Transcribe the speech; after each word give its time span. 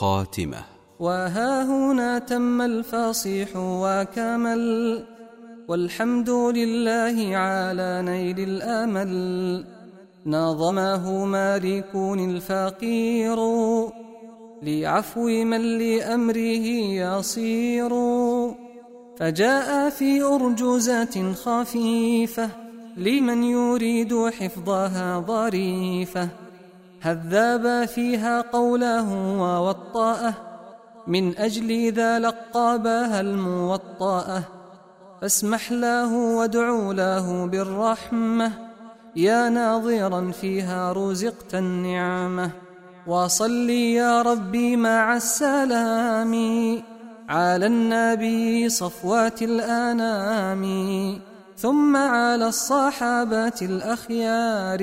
خاتمة. 0.00 0.64
وها 1.00 1.64
هنا 1.64 2.18
تم 2.18 2.60
الفصيح 2.62 3.48
وكمل 3.56 5.04
والحمد 5.68 6.30
لله 6.30 7.36
على 7.36 8.02
نيل 8.04 8.40
الأمل 8.40 9.64
نظمه 10.26 11.24
مالكون 11.24 12.30
الفقير 12.30 13.36
لعفو 14.62 15.26
من 15.44 15.60
لأمره 15.78 16.66
يصير 17.04 17.90
فجاء 19.18 19.90
في 19.90 20.22
أرجوزة 20.22 21.32
خفيفة 21.32 22.48
لمن 22.96 23.42
يريد 23.42 24.28
حفظها 24.28 25.20
ظريفة 25.20 26.28
هذاب 27.00 27.88
فيها 27.88 28.40
قوله 28.40 29.12
ووطاءه. 29.40 30.34
من 31.06 31.38
أجل 31.38 31.92
ذا 31.92 32.18
لقابها 32.18 33.20
الموطاءه. 33.20 34.42
فاسمح 35.20 35.72
له 35.72 36.14
وادعو 36.14 36.92
له 36.92 37.46
بالرحمة. 37.46 38.52
يا 39.16 39.48
ناظرا 39.48 40.30
فيها 40.30 40.92
رزقت 40.92 41.54
النعمة. 41.54 42.50
وصلي 43.06 43.94
يا 43.94 44.22
ربي 44.22 44.76
مع 44.76 45.16
السلام. 45.16 46.34
على 47.28 47.66
النبي 47.66 48.68
صفوات 48.68 49.42
الأنام. 49.42 50.64
ثم 51.56 51.96
على 51.96 52.48
الصحابة 52.48 53.58
الأخيار. 53.62 54.80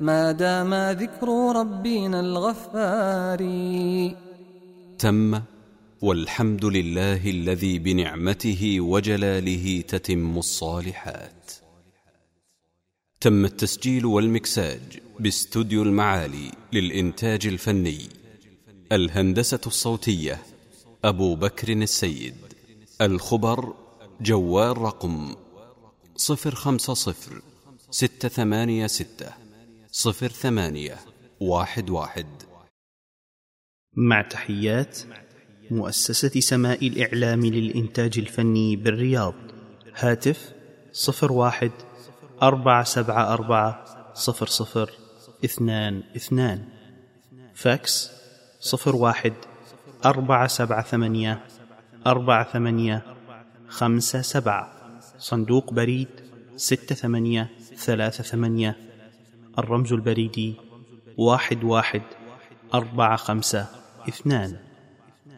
ما 0.00 0.32
دام 0.32 0.74
ذكر 0.74 1.28
ربنا 1.56 2.20
الغفار. 2.20 3.38
تم 4.98 5.40
والحمد 6.02 6.64
لله 6.64 7.30
الذي 7.30 7.78
بنعمته 7.78 8.80
وجلاله 8.80 9.80
تتم 9.80 10.38
الصالحات. 10.38 11.52
تم 13.20 13.44
التسجيل 13.44 14.06
والمكساج 14.06 15.00
باستوديو 15.20 15.82
المعالي 15.82 16.52
للإنتاج 16.72 17.46
الفني 17.46 18.08
الهندسة 18.92 19.60
الصوتية 19.66 20.42
أبو 21.04 21.34
بكر 21.34 21.72
السيد. 21.72 22.34
الخبر 23.00 23.74
جوال 24.20 24.78
رقم 24.78 25.34
صفر 26.16 26.54
خمسة 26.54 26.94
صفر 26.94 27.42
ستة 27.90 28.28
ثمانية 28.28 28.86
ستة. 28.86 29.45
صفر 29.98 30.28
ثمانية 30.28 30.96
واحد 31.40 31.90
واحد. 31.90 32.26
مع 33.96 34.22
تحيات 34.22 34.98
مؤسسة 35.70 36.40
سماء 36.40 36.88
الإعلام 36.88 37.46
للإنتاج 37.46 38.18
الفني 38.18 38.76
بالرياض. 38.76 39.34
هاتف 39.94 40.52
صفر 40.92 41.32
واحد 41.32 41.70
أربعة 42.42 42.84
سبعة 42.84 43.32
أربعة 43.32 43.84
صفر 44.14 44.46
صفر 44.46 44.90
اثنان 45.44 46.02
اثنان. 46.16 46.68
فاكس 47.54 48.10
صفر 48.60 48.96
واحد 48.96 49.34
أربعة 50.04 50.46
سبعة 50.46 50.82
ثمانية 50.82 51.44
أربعة 52.06 52.52
ثمانية 52.52 53.02
خمسة 53.68 54.22
سبعة. 54.22 54.72
صندوق 55.18 55.72
بريد 55.72 56.08
ستة 56.56 56.94
ثمانية 56.94 57.50
ثلاثة 57.76 58.24
ثمانية. 58.24 58.85
الرمز 59.58 59.92
البريدي 59.92 60.54
واحد 61.16 61.64
واحد 61.64 62.02
أربعة 62.74 63.16
خمسة 63.16 63.66
اثنان. 64.08 64.56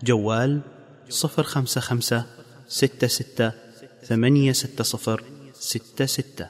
جوال 0.02 0.60
صفر 1.08 1.42
خمسة 1.42 1.80
خمسة 1.80 2.26
ستة 2.68 3.06
ستة 3.06 3.52
ثمانية 4.02 4.52
ستة 4.52 4.84
صفر 4.84 5.24
ستة 5.54 6.06
ستة. 6.06 6.48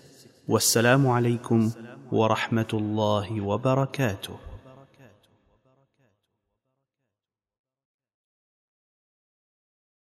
والسلام 0.48 1.06
عليكم 1.06 1.70
ورحمة 2.12 2.68
الله 2.72 3.40
وبركاته. 3.40 4.47